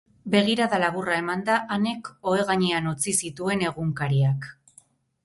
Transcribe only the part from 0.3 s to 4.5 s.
Begirada laburra emanda, Anek ohe gainean utzi zituen egunkariak.